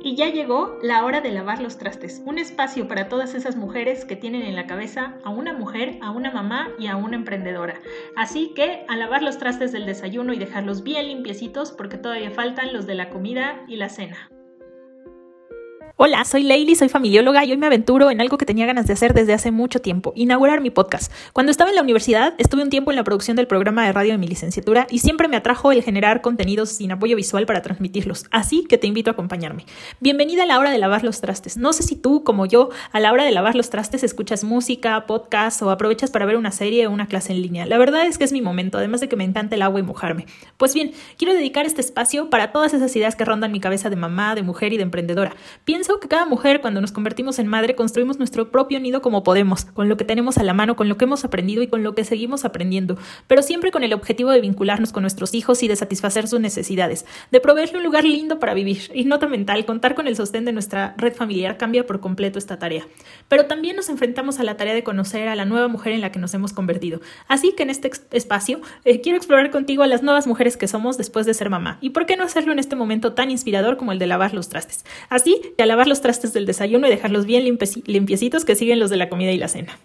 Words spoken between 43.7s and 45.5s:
de mamá, de mujer y de emprendedora.